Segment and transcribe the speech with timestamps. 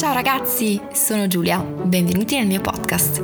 [0.00, 3.22] Ciao ragazzi, sono Giulia, benvenuti nel mio podcast.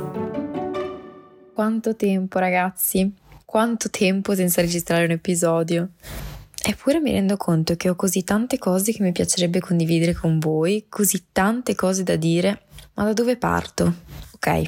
[1.51, 3.11] Quanto tempo ragazzi,
[3.45, 5.93] quanto tempo senza registrare un episodio.
[6.63, 10.85] Eppure mi rendo conto che ho così tante cose che mi piacerebbe condividere con voi,
[10.87, 13.91] così tante cose da dire, ma da dove parto?
[14.33, 14.61] Ok,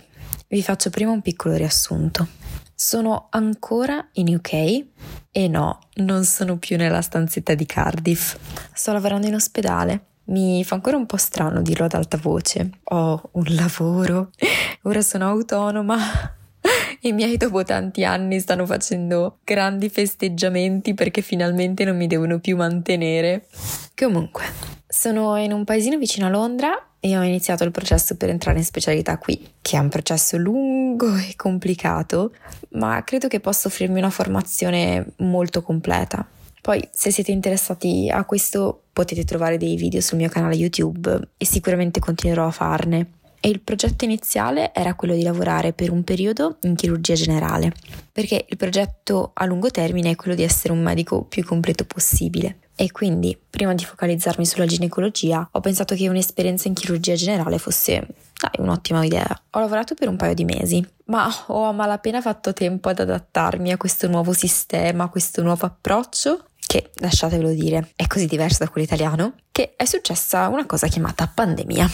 [0.48, 2.28] vi faccio prima un piccolo riassunto.
[2.74, 4.86] Sono ancora in UK
[5.30, 8.36] e no, non sono più nella stanzetta di Cardiff.
[8.74, 10.06] Sto lavorando in ospedale.
[10.30, 12.70] Mi fa ancora un po' strano dirlo ad alta voce.
[12.86, 14.30] Ho un lavoro,
[14.84, 15.98] ora sono autonoma.
[17.02, 22.58] I miei dopo tanti anni stanno facendo grandi festeggiamenti perché finalmente non mi devono più
[22.58, 23.48] mantenere.
[23.96, 24.44] Comunque,
[24.88, 28.66] sono in un paesino vicino a Londra e ho iniziato il processo per entrare in
[28.66, 32.34] specialità qui, che è un processo lungo e complicato,
[32.72, 36.28] ma credo che possa offrirmi una formazione molto completa.
[36.62, 41.46] Poi, se siete interessati a questo, potete trovare dei video sul mio canale YouTube e
[41.46, 43.12] sicuramente continuerò a farne.
[43.40, 47.72] E il progetto iniziale era quello di lavorare per un periodo in chirurgia generale,
[48.12, 52.58] perché il progetto a lungo termine è quello di essere un medico più completo possibile.
[52.76, 58.06] E quindi, prima di focalizzarmi sulla ginecologia, ho pensato che un'esperienza in chirurgia generale fosse
[58.40, 59.28] dai, un'ottima idea.
[59.52, 63.72] Ho lavorato per un paio di mesi, ma ho a malapena fatto tempo ad adattarmi
[63.72, 68.70] a questo nuovo sistema, a questo nuovo approccio che, lasciatevelo dire, è così diverso da
[68.70, 71.90] quello italiano, che è successa una cosa chiamata pandemia.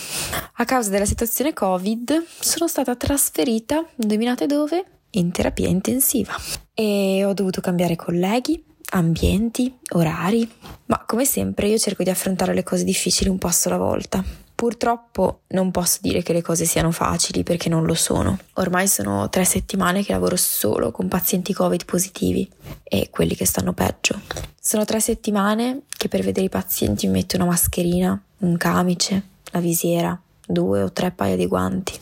[0.56, 4.86] A causa della situazione Covid sono stata trasferita, indovinate dove?
[5.12, 6.36] In terapia intensiva.
[6.74, 10.50] E ho dovuto cambiare colleghi, ambienti, orari,
[10.88, 14.24] ma come sempre io cerco di affrontare le cose difficili un passo alla volta.
[14.56, 18.40] Purtroppo non posso dire che le cose siano facili perché non lo sono.
[18.54, 22.50] Ormai sono tre settimane che lavoro solo con pazienti Covid positivi
[22.82, 24.22] e quelli che stanno peggio.
[24.58, 29.60] Sono tre settimane che per vedere i pazienti mi metto una mascherina, un camice, la
[29.60, 31.94] visiera, due o tre paia di guanti.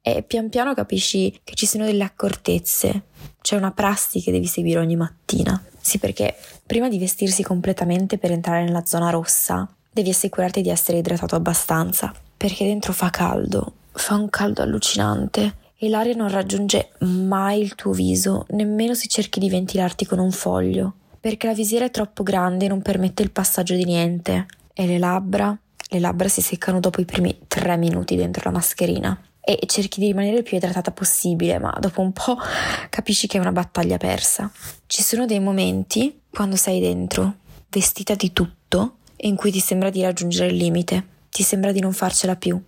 [0.00, 3.02] E pian piano capisci che ci sono delle accortezze,
[3.42, 5.62] c'è una prassi che devi seguire ogni mattina.
[5.78, 6.34] Sì, perché
[6.66, 9.68] prima di vestirsi completamente per entrare nella zona rossa,
[9.98, 15.88] devi assicurarti di essere idratato abbastanza, perché dentro fa caldo, fa un caldo allucinante e
[15.88, 20.94] l'aria non raggiunge mai il tuo viso, nemmeno se cerchi di ventilarti con un foglio,
[21.20, 24.46] perché la visiera è troppo grande e non permette il passaggio di niente.
[24.72, 25.56] E le labbra?
[25.90, 30.06] Le labbra si seccano dopo i primi tre minuti dentro la mascherina e cerchi di
[30.06, 32.36] rimanere il più idratata possibile, ma dopo un po'
[32.90, 34.50] capisci che è una battaglia persa.
[34.86, 37.36] Ci sono dei momenti quando sei dentro,
[37.70, 41.92] vestita di tutto, in cui ti sembra di raggiungere il limite, ti sembra di non
[41.92, 42.60] farcela più.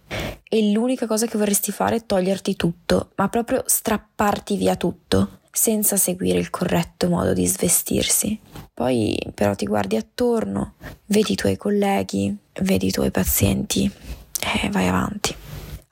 [0.43, 5.97] E l'unica cosa che vorresti fare è toglierti tutto, ma proprio strapparti via tutto, senza
[5.97, 8.39] seguire il corretto modo di svestirsi.
[8.73, 10.75] Poi però ti guardi attorno,
[11.07, 13.91] vedi i tuoi colleghi, vedi i tuoi pazienti
[14.41, 15.35] e vai avanti.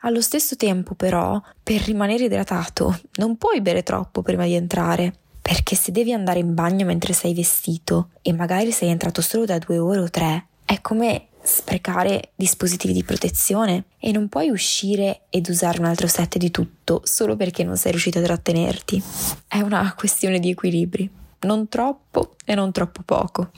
[0.02, 5.14] Allo stesso tempo, però, per rimanere idratato, non puoi bere troppo prima di entrare,
[5.48, 9.56] perché se devi andare in bagno mentre sei vestito e magari sei entrato solo da
[9.56, 15.48] due ore o tre, è come sprecare dispositivi di protezione e non puoi uscire ed
[15.48, 19.02] usare un altro set di tutto solo perché non sei riuscito a trattenerti.
[19.48, 21.10] È una questione di equilibri,
[21.40, 23.50] non troppo e non troppo poco.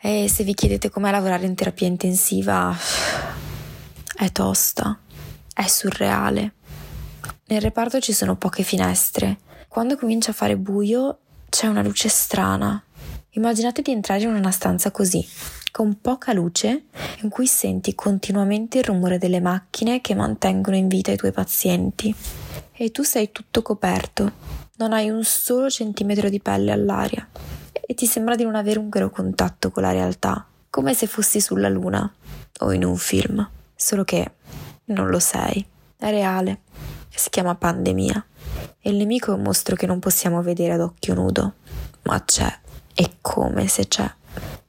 [0.00, 2.72] E se vi chiedete com'è lavorare in terapia intensiva,
[4.14, 4.96] è tosta
[5.54, 6.54] è surreale.
[7.46, 9.38] Nel reparto ci sono poche finestre.
[9.68, 11.21] Quando comincia a fare buio
[11.52, 12.82] c'è una luce strana.
[13.32, 15.22] Immaginate di entrare in una stanza così,
[15.70, 16.84] con poca luce,
[17.20, 22.14] in cui senti continuamente il rumore delle macchine che mantengono in vita i tuoi pazienti.
[22.72, 24.32] E tu sei tutto coperto,
[24.76, 27.28] non hai un solo centimetro di pelle all'aria
[27.70, 31.38] e ti sembra di non avere un vero contatto con la realtà, come se fossi
[31.38, 32.10] sulla luna
[32.60, 33.46] o in un film.
[33.74, 34.36] Solo che
[34.86, 35.64] non lo sei,
[35.98, 36.62] è reale,
[37.10, 38.26] si chiama pandemia.
[38.80, 41.54] E il nemico è un mostro che non possiamo vedere ad occhio nudo,
[42.02, 42.52] ma c'è,
[42.94, 44.10] e come se c'è.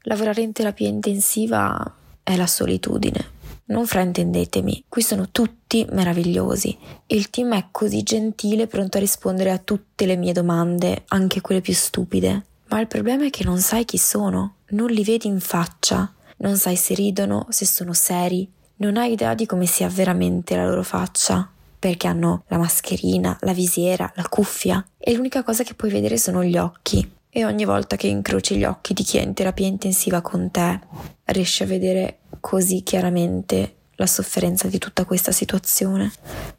[0.04, 3.32] Lavorare in terapia intensiva è la solitudine.
[3.66, 6.78] Non fraintendetemi, qui sono tutti meravigliosi.
[7.08, 11.62] Il team è così gentile, pronto a rispondere a tutte le mie domande, anche quelle
[11.62, 12.46] più stupide.
[12.68, 16.58] Ma il problema è che non sai chi sono, non li vedi in faccia, non
[16.58, 20.84] sai se ridono, se sono seri, non hai idea di come sia veramente la loro
[20.84, 21.50] faccia,
[21.84, 26.42] perché hanno la mascherina, la visiera, la cuffia e l'unica cosa che puoi vedere sono
[26.42, 27.12] gli occhi.
[27.30, 30.80] E ogni volta che incroci gli occhi di chi è in terapia intensiva con te,
[31.26, 36.10] riesci a vedere così chiaramente la sofferenza di tutta questa situazione.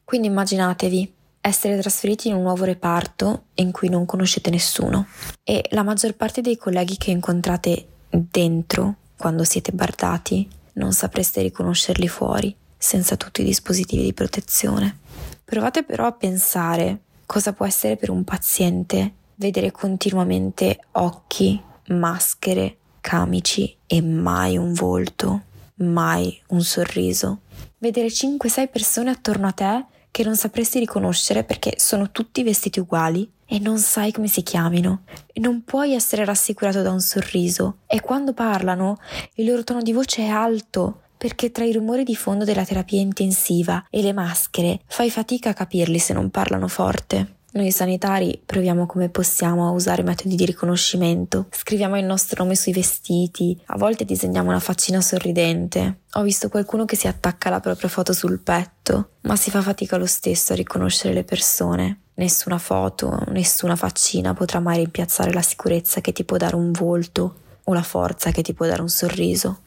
[0.04, 5.06] Quindi immaginatevi essere trasferiti in un nuovo reparto in cui non conoscete nessuno
[5.42, 12.08] e la maggior parte dei colleghi che incontrate dentro quando siete bardati non sapreste riconoscerli
[12.08, 12.54] fuori.
[12.84, 14.98] senza tutti i dispositivi di protezione.
[15.44, 23.76] Provate però a pensare cosa può essere per un paziente vedere continuamente occhi, maschere, camici
[23.86, 25.42] e mai un volto,
[25.76, 27.40] mai un sorriso.
[27.78, 33.30] Vedere 5-6 persone attorno a te che non sapresti riconoscere perché sono tutti vestiti uguali
[33.46, 35.02] e non sai come si chiamino
[35.44, 38.98] non puoi essere rassicurato da un sorriso e quando parlano
[39.34, 43.00] il loro tono di voce è alto perché tra i rumori di fondo della terapia
[43.00, 47.36] intensiva e le maschere fai fatica a capirli se non parlano forte.
[47.52, 51.46] Noi sanitari proviamo come possiamo a usare metodi di riconoscimento.
[51.50, 56.00] Scriviamo il nostro nome sui vestiti, a volte disegniamo una faccina sorridente.
[56.12, 59.96] Ho visto qualcuno che si attacca la propria foto sul petto, ma si fa fatica
[59.96, 62.00] lo stesso a riconoscere le persone.
[62.16, 67.36] Nessuna foto, nessuna faccina potrà mai rimpiazzare la sicurezza che ti può dare un volto
[67.64, 69.60] o la forza che ti può dare un sorriso.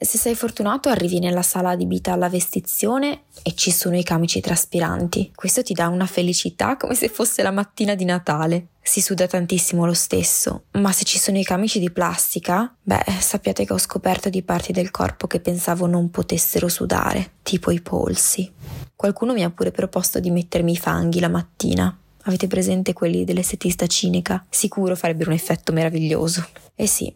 [0.00, 5.32] Se sei fortunato arrivi nella sala adibita alla vestizione e ci sono i camici traspiranti.
[5.34, 8.68] Questo ti dà una felicità come se fosse la mattina di Natale.
[8.80, 13.64] Si suda tantissimo lo stesso, ma se ci sono i camici di plastica, beh, sappiate
[13.64, 18.50] che ho scoperto di parti del corpo che pensavo non potessero sudare, tipo i polsi.
[18.94, 21.94] Qualcuno mi ha pure proposto di mettermi i fanghi la mattina.
[22.22, 24.46] Avete presente quelli dell'estetista cinica?
[24.48, 26.46] Sicuro farebbero un effetto meraviglioso.
[26.76, 27.12] E sì,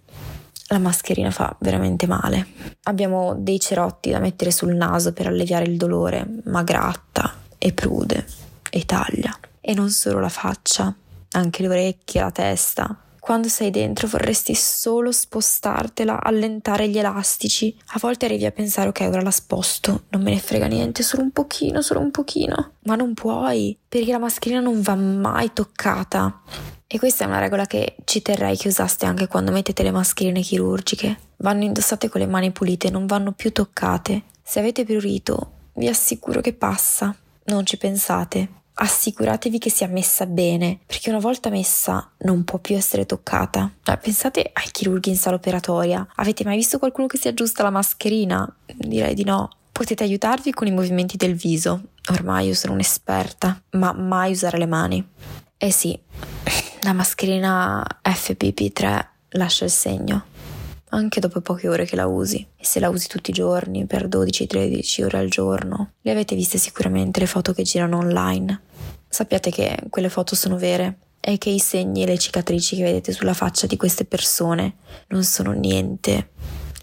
[0.73, 2.47] la mascherina fa veramente male.
[2.85, 8.27] Abbiamo dei cerotti da mettere sul naso per alleviare il dolore, ma gratta e prude
[8.71, 9.37] e taglia.
[9.61, 10.95] E non solo la faccia,
[11.33, 12.97] anche le orecchie, la testa.
[13.21, 17.73] Quando sei dentro vorresti solo spostartela, allentare gli elastici.
[17.93, 21.23] A volte arrivi a pensare ok, ora la sposto, non me ne frega niente, solo
[21.23, 22.73] un pochino, solo un pochino.
[22.85, 26.41] Ma non puoi, perché la mascherina non va mai toccata.
[26.95, 30.43] E questa è una regola che ci terrei che usaste anche quando mettete le mascherine
[30.43, 31.19] chirurgiche.
[31.39, 34.25] Vanno indossate con le mani pulite, non vanno più toccate.
[34.43, 37.17] Se avete prurito, vi assicuro che passa.
[37.45, 38.47] Non ci pensate.
[38.75, 43.73] Assicuratevi che sia messa bene, perché una volta messa non può più essere toccata.
[43.83, 46.07] Cioè, pensate ai chirurghi in sala operatoria.
[46.17, 48.55] Avete mai visto qualcuno che si aggiusta la mascherina?
[48.67, 49.49] Direi di no.
[49.73, 51.85] Potete aiutarvi con i movimenti del viso.
[52.11, 55.09] Ormai io sono un'esperta, ma mai usare le mani.
[55.57, 55.99] Eh sì,
[56.85, 60.25] la mascherina FPP3 lascia il segno,
[60.91, 62.45] anche dopo poche ore che la usi.
[62.57, 66.59] E se la usi tutti i giorni, per 12-13 ore al giorno, le avete viste
[66.59, 68.63] sicuramente le foto che girano online.
[69.09, 73.13] Sappiate che quelle foto sono vere e che i segni e le cicatrici che vedete
[73.13, 74.77] sulla faccia di queste persone
[75.09, 76.31] non sono niente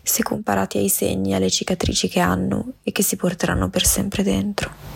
[0.01, 4.24] se comparati ai segni e alle cicatrici che hanno e che si porteranno per sempre
[4.24, 4.88] dentro.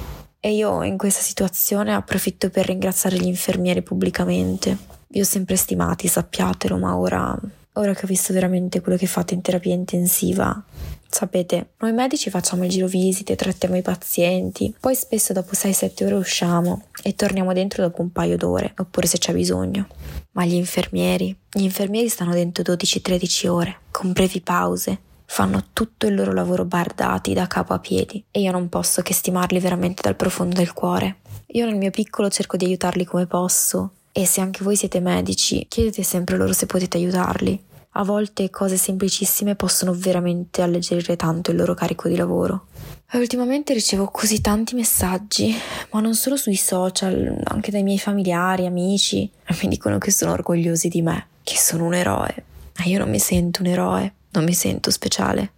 [0.45, 4.77] E io in questa situazione approfitto per ringraziare gli infermieri pubblicamente.
[5.07, 7.33] Vi ho sempre stimati, sappiatelo, ma ora,
[7.71, 10.61] ora che ho visto veramente quello che fate in terapia intensiva,
[11.07, 16.15] sapete, noi medici facciamo il giro visite, trattiamo i pazienti, poi spesso dopo 6-7 ore
[16.15, 19.87] usciamo e torniamo dentro dopo un paio d'ore, oppure se c'è bisogno.
[20.31, 24.99] Ma gli infermieri, gli infermieri stanno dentro 12-13 ore, con brevi pause,
[25.33, 29.15] fanno tutto il loro lavoro bardati da capo a piedi e io non posso che
[29.15, 31.21] stimarli veramente dal profondo del cuore.
[31.53, 35.65] Io nel mio piccolo cerco di aiutarli come posso e se anche voi siete medici,
[35.67, 37.59] chiedete sempre loro se potete aiutarli.
[37.93, 42.67] A volte cose semplicissime possono veramente alleggerire tanto il loro carico di lavoro.
[43.13, 45.51] Ultimamente ricevo così tanti messaggi,
[45.93, 49.27] ma non solo sui social, anche dai miei familiari, amici,
[49.63, 52.45] mi dicono che sono orgogliosi di me, che sono un eroe.
[52.77, 55.53] Ma io non mi sento un eroe non mi sento speciale.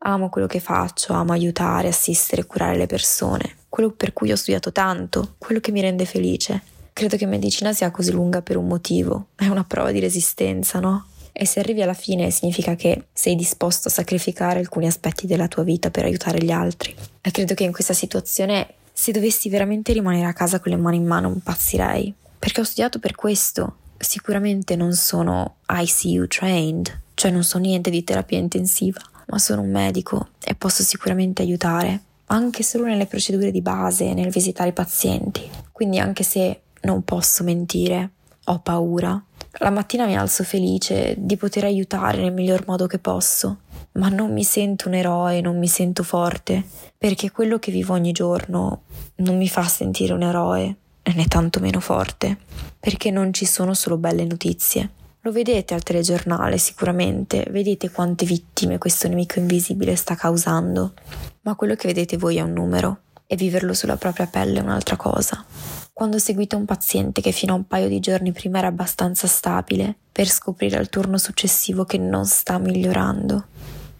[0.00, 4.36] Amo quello che faccio, amo aiutare, assistere e curare le persone, quello per cui ho
[4.36, 6.62] studiato tanto, quello che mi rende felice.
[6.92, 11.06] Credo che medicina sia così lunga per un motivo, è una prova di resistenza, no?
[11.32, 15.62] E se arrivi alla fine significa che sei disposto a sacrificare alcuni aspetti della tua
[15.62, 16.94] vita per aiutare gli altri.
[17.20, 20.96] E credo che in questa situazione, se dovessi veramente rimanere a casa con le mani
[20.96, 22.12] in mano, impazzirei.
[22.38, 23.76] Perché ho studiato per questo.
[23.96, 29.72] Sicuramente non sono ICU trained, cioè non so niente di terapia intensiva, ma sono un
[29.72, 35.50] medico e posso sicuramente aiutare, anche solo nelle procedure di base, nel visitare i pazienti.
[35.72, 38.10] Quindi anche se non posso mentire,
[38.44, 39.20] ho paura.
[39.58, 43.62] La mattina mi alzo felice di poter aiutare nel miglior modo che posso,
[43.94, 46.64] ma non mi sento un eroe, non mi sento forte,
[46.96, 48.82] perché quello che vivo ogni giorno
[49.16, 52.38] non mi fa sentire un eroe, né tantomeno forte,
[52.78, 54.92] perché non ci sono solo belle notizie.
[55.28, 60.94] Lo vedete al telegiornale sicuramente, vedete quante vittime questo nemico invisibile sta causando,
[61.42, 64.96] ma quello che vedete voi è un numero e viverlo sulla propria pelle è un'altra
[64.96, 65.44] cosa.
[65.92, 69.94] Quando seguite un paziente che fino a un paio di giorni prima era abbastanza stabile,
[70.10, 73.48] per scoprire al turno successivo che non sta migliorando,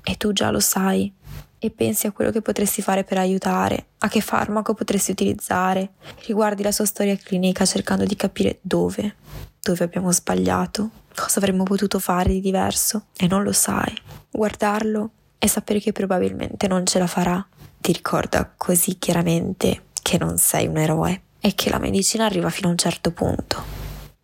[0.02, 1.12] e tu già lo sai,
[1.58, 5.90] e pensi a quello che potresti fare per aiutare, a che farmaco potresti utilizzare,
[6.26, 9.16] riguardi la sua storia clinica cercando di capire dove,
[9.60, 10.90] dove abbiamo sbagliato,
[11.22, 13.94] cosa avremmo potuto fare di diverso e non lo sai.
[14.30, 17.46] Guardarlo e sapere che probabilmente non ce la farà
[17.80, 22.68] ti ricorda così chiaramente che non sei un eroe e che la medicina arriva fino
[22.68, 23.62] a un certo punto,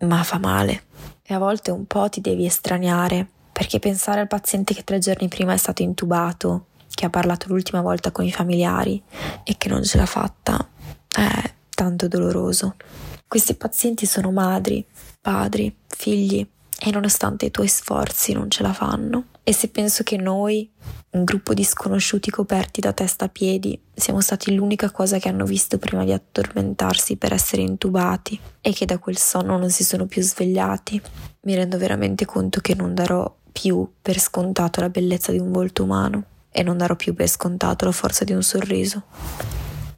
[0.01, 0.85] ma fa male
[1.23, 5.29] e a volte un po' ti devi estraniare perché pensare al paziente che tre giorni
[5.29, 9.03] prima è stato intubato, che ha parlato l'ultima volta con i familiari
[9.45, 10.69] e che non ce l'ha fatta
[11.09, 12.75] è tanto doloroso.
[13.27, 14.85] Questi pazienti sono madri,
[15.21, 16.47] padri, figli
[16.87, 19.29] e nonostante i tuoi sforzi non ce la fanno.
[19.43, 20.71] E se penso che noi,
[21.11, 25.47] un gruppo di sconosciuti coperti da testa a piedi, siamo stati l'unica cosa che hanno
[25.47, 30.05] visto prima di addormentarsi per essere intubati e che da quel sonno non si sono
[30.05, 31.01] più svegliati,
[31.43, 35.85] mi rendo veramente conto che non darò più per scontato la bellezza di un volto
[35.85, 39.05] umano e non darò più per scontato la forza di un sorriso.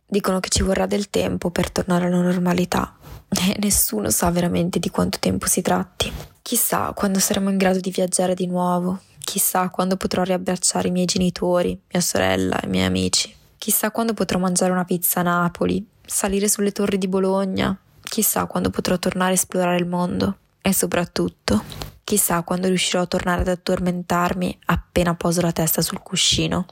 [0.06, 2.96] Dicono che ci vorrà del tempo per tornare alla normalità
[3.28, 6.12] e nessuno sa veramente di quanto tempo si tratti.
[6.46, 11.06] Chissà quando saremo in grado di viaggiare di nuovo, chissà quando potrò riabbracciare i miei
[11.06, 15.84] genitori, mia sorella e i miei amici, chissà quando potrò mangiare una pizza a Napoli,
[16.06, 20.36] salire sulle torri di Bologna, chissà quando potrò tornare a esplorare il mondo.
[20.62, 21.64] E soprattutto
[22.04, 26.66] chissà quando riuscirò a tornare ad addormentarmi appena poso la testa sul cuscino,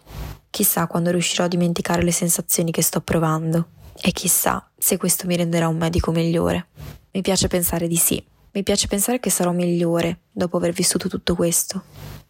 [0.51, 3.71] chissà quando riuscirò a dimenticare le sensazioni che sto provando.
[4.01, 6.69] E chissà se questo mi renderà un medico migliore.
[7.11, 8.25] Mi piace pensare di sì.
[8.55, 11.83] Mi piace pensare che sarò migliore dopo aver vissuto tutto questo.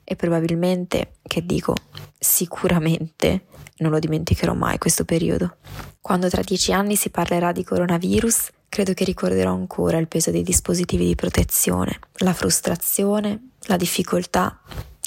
[0.02, 1.74] E probabilmente, che dico,
[2.18, 3.44] sicuramente
[3.78, 5.56] non lo dimenticherò mai questo periodo.
[6.00, 10.42] Quando tra dieci anni si parlerà di coronavirus, credo che ricorderò ancora il peso dei
[10.42, 14.62] dispositivi di protezione, la frustrazione, la difficoltà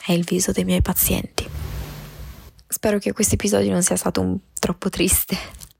[0.05, 1.49] e il viso dei miei pazienti.
[2.67, 5.35] Spero che questo episodio non sia stato un troppo triste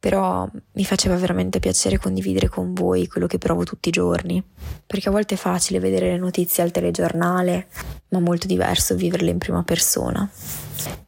[0.08, 4.42] però mi faceva veramente piacere condividere con voi quello che provo tutti i giorni,
[4.86, 7.68] perché a volte è facile vedere le notizie al telegiornale,
[8.08, 10.26] ma molto diverso viverle in prima persona.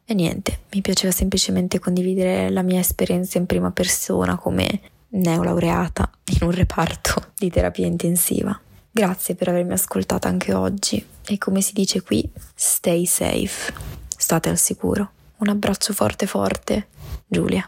[0.04, 4.68] E niente, mi piaceva semplicemente condividere la mia esperienza in prima persona come
[5.08, 8.60] neolaureata in un reparto di terapia intensiva.
[8.90, 13.72] Grazie per avermi ascoltata anche oggi e come si dice qui, stay safe,
[14.14, 15.10] state al sicuro.
[15.38, 16.88] Un abbraccio forte forte,
[17.26, 17.66] Giulia.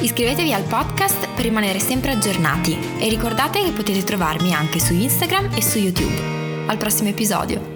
[0.00, 5.52] Iscrivetevi al podcast per rimanere sempre aggiornati e ricordate che potete trovarmi anche su Instagram
[5.54, 6.66] e su YouTube.
[6.66, 7.75] Al prossimo episodio!